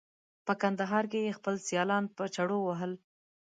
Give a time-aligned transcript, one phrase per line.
[0.45, 2.91] په کندهار کې یې خپل سیالان په چړو وهل.